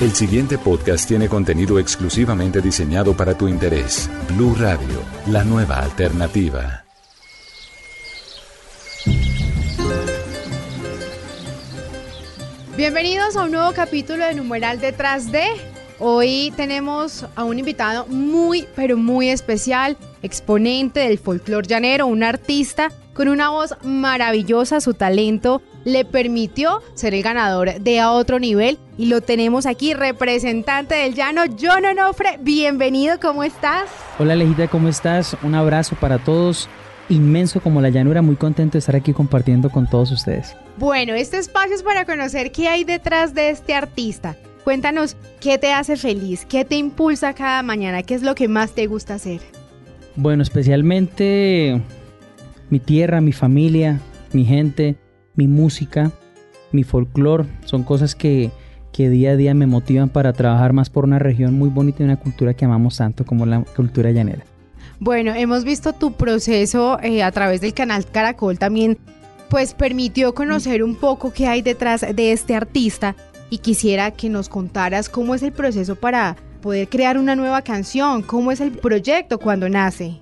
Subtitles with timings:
[0.00, 4.08] El siguiente podcast tiene contenido exclusivamente diseñado para tu interés.
[4.30, 6.86] Blue Radio, la nueva alternativa.
[12.78, 15.44] Bienvenidos a un nuevo capítulo de Numeral Detrás de.
[15.98, 22.90] Hoy tenemos a un invitado muy, pero muy especial, exponente del folclore llanero, un artista
[23.14, 28.78] con una voz maravillosa, su talento le permitió ser el ganador de a otro nivel
[28.96, 32.38] y lo tenemos aquí, representante del llano, John Onofre.
[32.40, 33.88] Bienvenido, ¿cómo estás?
[34.18, 35.36] Hola Alejita, ¿cómo estás?
[35.42, 36.68] Un abrazo para todos.
[37.08, 40.54] Inmenso como la llanura, muy contento de estar aquí compartiendo con todos ustedes.
[40.76, 44.36] Bueno, este espacio es para conocer qué hay detrás de este artista.
[44.62, 48.72] Cuéntanos qué te hace feliz, qué te impulsa cada mañana, qué es lo que más
[48.72, 49.40] te gusta hacer.
[50.16, 51.80] Bueno, especialmente
[52.68, 54.00] mi tierra, mi familia,
[54.32, 54.96] mi gente,
[55.34, 56.10] mi música,
[56.72, 58.50] mi folclore, son cosas que,
[58.96, 62.18] día a día me motivan para trabajar más por una región muy bonita y una
[62.18, 64.44] cultura que amamos tanto como la cultura llanera.
[64.98, 68.98] Bueno, hemos visto tu proceso eh, a través del canal Caracol también,
[69.48, 73.16] pues permitió conocer un poco qué hay detrás de este artista
[73.48, 78.22] y quisiera que nos contaras cómo es el proceso para poder crear una nueva canción,
[78.22, 80.20] cómo es el proyecto cuando nace.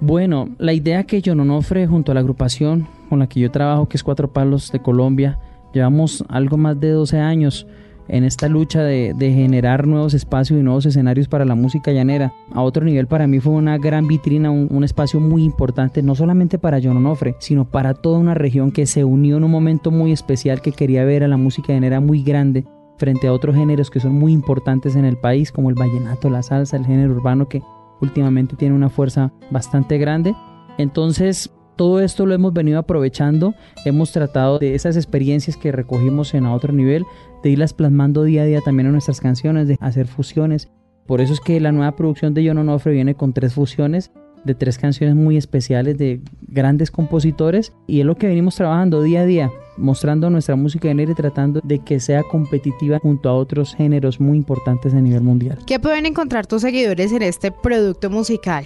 [0.00, 3.88] Bueno, la idea que John Onofre junto a la agrupación con la que yo trabajo,
[3.88, 5.38] que es Cuatro Palos de Colombia,
[5.72, 7.66] llevamos algo más de 12 años
[8.08, 12.32] en esta lucha de, generar nuevos espacios y nuevos escenarios para la música llanera.
[12.52, 16.58] A otro nivel para mí fue una gran vitrina, un, espacio muy importante, no solamente
[16.58, 20.12] para John Onofre, sino para toda una región que se unió en un momento muy
[20.12, 22.66] especial que quería ver a la música llanera muy grande
[23.02, 26.44] frente a otros géneros que son muy importantes en el país, como el vallenato, la
[26.44, 27.60] salsa, el género urbano que
[28.00, 30.36] últimamente tiene una fuerza bastante grande.
[30.78, 36.46] Entonces, todo esto lo hemos venido aprovechando, hemos tratado de esas experiencias que recogimos en
[36.46, 37.04] otro nivel,
[37.42, 40.70] de irlas plasmando día a día también en nuestras canciones, de hacer fusiones.
[41.04, 44.12] Por eso es que la nueva producción de John Onofre viene con tres fusiones
[44.44, 49.22] de tres canciones muy especiales de grandes compositores y es lo que venimos trabajando día
[49.22, 53.74] a día, mostrando nuestra música de y tratando de que sea competitiva junto a otros
[53.74, 55.58] géneros muy importantes a nivel mundial.
[55.66, 58.64] ¿Qué pueden encontrar tus seguidores en este producto musical?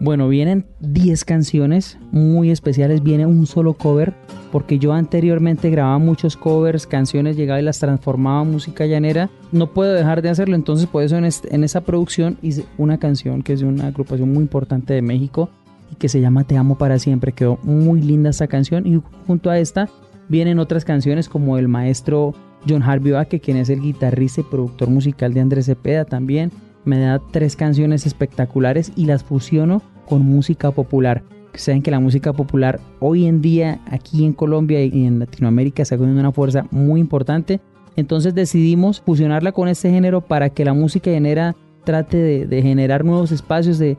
[0.00, 4.14] Bueno, vienen 10 canciones muy especiales, viene un solo cover,
[4.52, 9.28] porque yo anteriormente grababa muchos covers, canciones, llegaba y las transformaba en música llanera.
[9.50, 13.42] No puedo dejar de hacerlo, entonces por eso en, en esa producción hice una canción
[13.42, 15.50] que es de una agrupación muy importante de México
[15.90, 17.32] y que se llama Te amo para siempre.
[17.32, 19.88] Quedó muy linda esta canción y junto a esta
[20.28, 22.34] vienen otras canciones como el maestro
[22.68, 26.50] John Harvey Baque, quien es el guitarrista y productor musical de Andrés Cepeda también
[26.84, 31.22] me da tres canciones espectaculares y las fusiono con música popular.
[31.54, 35.96] Saben que la música popular hoy en día aquí en Colombia y en Latinoamérica está
[35.96, 37.60] cogiendo una fuerza muy importante.
[37.96, 41.56] Entonces decidimos fusionarla con este género para que la música llanera
[41.88, 43.96] trate de, generar nuevos espacios, de,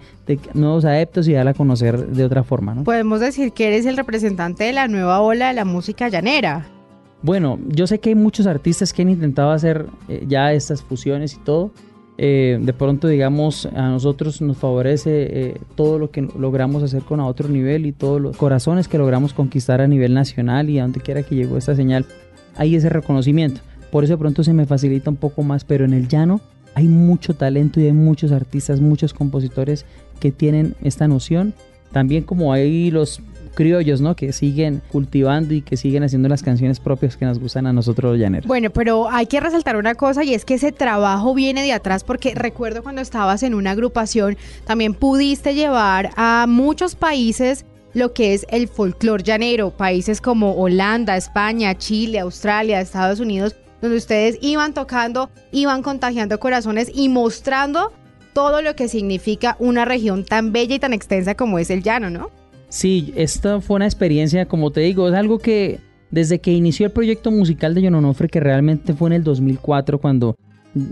[0.53, 2.75] nuevos adeptos y darla a conocer de otra forma.
[2.75, 2.83] ¿no?
[2.83, 6.67] Podemos decir que eres el representante de la nueva ola de la música llanera.
[7.23, 11.33] Bueno, yo sé que hay muchos artistas que han intentado hacer eh, ya estas fusiones
[11.33, 11.71] y todo,
[12.19, 17.19] eh, de pronto, digamos, a nosotros nos favorece eh, todo lo que logramos hacer con
[17.19, 20.83] a otro nivel y todos los corazones que logramos conquistar a nivel nacional y a
[20.83, 22.05] donde quiera que llegó esta señal,
[22.55, 23.61] hay ese reconocimiento.
[23.91, 26.39] Por eso de pronto se me facilita un poco más, pero en el llano
[26.79, 29.85] hay mucho talento y hay muchos artistas, muchos compositores
[30.21, 31.53] que tienen esta noción.
[31.91, 33.21] También como hay los
[33.53, 34.15] criollos, ¿no?
[34.15, 38.13] Que siguen cultivando y que siguen haciendo las canciones propias que nos gustan a nosotros
[38.13, 38.47] los llaneros.
[38.47, 42.05] Bueno, pero hay que resaltar una cosa y es que ese trabajo viene de atrás
[42.05, 48.35] porque recuerdo cuando estabas en una agrupación también pudiste llevar a muchos países lo que
[48.35, 54.73] es el folclore llanero, países como Holanda, España, Chile, Australia, Estados Unidos, donde ustedes iban
[54.73, 57.91] tocando, iban contagiando corazones y mostrando
[58.33, 62.09] todo lo que significa una región tan bella y tan extensa como es el llano,
[62.09, 62.29] ¿no?
[62.69, 65.79] Sí, esta fue una experiencia, como te digo, es algo que
[66.11, 69.99] desde que inició el proyecto musical de John Onofre, que realmente fue en el 2004
[69.99, 70.35] cuando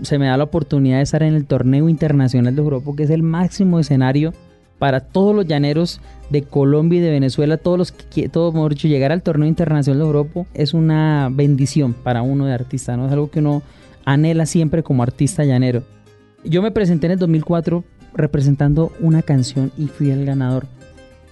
[0.02, 3.10] se me da la oportunidad de estar en el torneo internacional de Europa, que es
[3.10, 4.32] el máximo escenario
[4.78, 8.88] para todos los llaneros de Colombia y de Venezuela, todos los que, todo mejor dicho,
[8.88, 13.06] llegar al torneo internacional de Europa es una bendición para uno de artista, ¿no?
[13.06, 13.62] Es algo que uno
[14.04, 15.82] anhela siempre como artista llanero.
[16.44, 17.84] Yo me presenté en el 2004
[18.14, 20.66] representando una canción y fui el ganador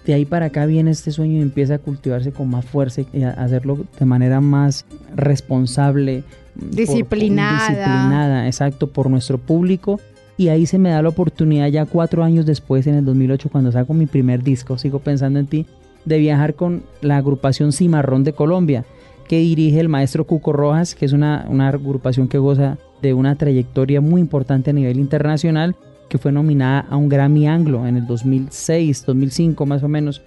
[0.06, 3.24] de ahí para acá viene este sueño y empieza a cultivarse con más fuerza y
[3.24, 6.22] a hacerlo de manera más responsable.
[6.54, 7.58] Disciplinada.
[7.58, 10.00] disciplinada, exacto, por nuestro público.
[10.36, 13.72] Y ahí se me da la oportunidad ya cuatro años después, en el 2008, cuando
[13.72, 15.66] saco mi primer disco, sigo pensando en ti,
[16.04, 18.84] de viajar con la agrupación Cimarrón de Colombia,
[19.28, 23.34] que dirige el maestro Cuco Rojas, que es una, una agrupación que goza de una
[23.36, 25.74] trayectoria muy importante a nivel internacional,
[26.08, 30.22] que fue nominada a un Grammy Anglo en el 2006, 2005 más o menos.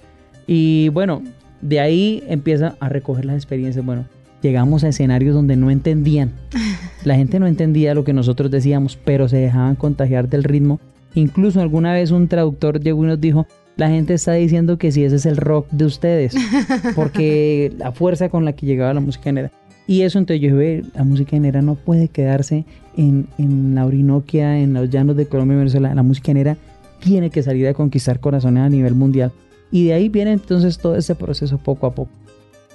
[0.47, 1.21] Y bueno,
[1.61, 3.85] de ahí empieza a recoger las experiencias.
[3.85, 4.05] Bueno,
[4.41, 6.33] llegamos a escenarios donde no entendían.
[7.03, 10.79] La gente no entendía lo que nosotros decíamos, pero se dejaban contagiar del ritmo.
[11.15, 13.47] Incluso alguna vez un traductor llegó y nos dijo,
[13.77, 16.35] la gente está diciendo que si ese es el rock de ustedes,
[16.95, 19.51] porque la fuerza con la que llegaba la música genera.
[19.87, 22.65] Y eso entonces yo dije, la música genera no puede quedarse
[22.95, 25.95] en, en la Orinoquia, en los llanos de Colombia y Venezuela.
[25.95, 26.57] La música genera
[26.99, 29.31] tiene que salir a conquistar corazones a nivel mundial.
[29.71, 32.11] Y de ahí viene entonces todo ese proceso poco a poco.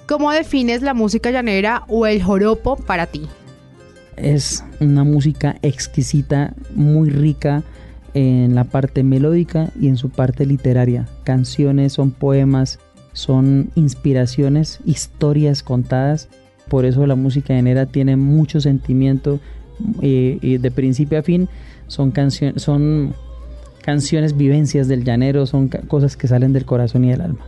[0.07, 3.21] ¿Cómo defines la música llanera o el joropo para ti?
[4.17, 7.63] Es una música exquisita, muy rica
[8.13, 11.07] en la parte melódica y en su parte literaria.
[11.23, 12.79] Canciones, son poemas,
[13.13, 16.29] son inspiraciones, historias contadas.
[16.69, 19.39] Por eso la música llanera tiene mucho sentimiento
[20.01, 21.49] eh, y de principio a fin
[21.87, 23.13] son canciones, son
[23.81, 27.45] canciones, vivencias del llanero, son cosas que salen del corazón y del alma.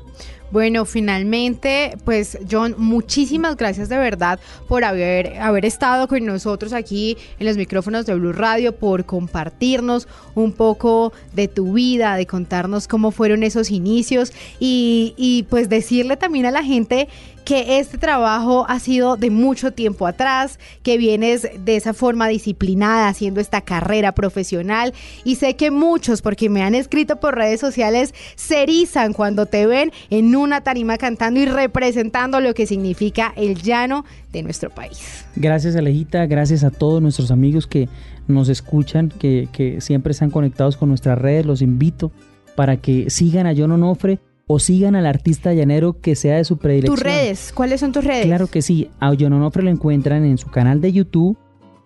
[0.49, 7.17] Bueno, finalmente, pues John, muchísimas gracias de verdad por haber, haber estado con nosotros aquí
[7.37, 12.87] en los micrófonos de Blue Radio, por compartirnos un poco de tu vida, de contarnos
[12.87, 17.09] cómo fueron esos inicios y, y pues decirle también a la gente
[17.47, 23.07] que este trabajo ha sido de mucho tiempo atrás, que vienes de esa forma disciplinada
[23.07, 24.93] haciendo esta carrera profesional.
[25.23, 29.65] Y sé que muchos, porque me han escrito por redes sociales, se erizan cuando te
[29.65, 35.25] ven en una tarima cantando y representando lo que significa el llano de nuestro país.
[35.35, 37.89] Gracias Alejita, gracias a todos nuestros amigos que
[38.27, 42.11] nos escuchan, que, que siempre están conectados con nuestras redes, los invito
[42.55, 46.57] para que sigan a John Onofre o sigan al artista llanero que sea de su
[46.57, 46.95] predilección.
[46.95, 47.51] ¿Tus redes?
[47.53, 48.25] ¿Cuáles son tus redes?
[48.25, 48.89] Claro que sí.
[48.99, 51.37] A John Onofre lo encuentran en su canal de YouTube.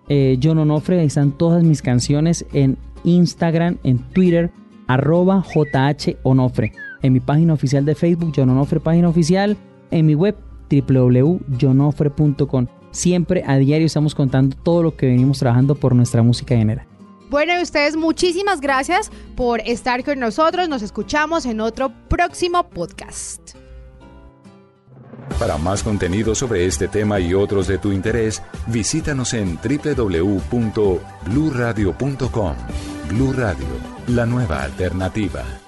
[0.07, 4.51] Eh, John Onofre, ahí están todas mis canciones en Instagram, en Twitter,
[4.87, 6.71] arroba JH Onofre.
[7.01, 9.57] En mi página oficial de Facebook, John Onofre, página oficial.
[9.89, 10.35] En mi web,
[10.69, 12.67] www.jonofre.com.
[12.91, 16.87] Siempre a diario estamos contando todo lo que venimos trabajando por nuestra música llanera.
[17.29, 20.67] Bueno, y ustedes muchísimas gracias por estar con nosotros.
[20.67, 23.51] Nos escuchamos en otro próximo podcast.
[25.39, 32.53] Para más contenido sobre este tema y otros de tu interés, visítanos en www.bluradio.com.
[33.09, 33.67] Blu Radio,
[34.07, 35.60] la nueva alternativa.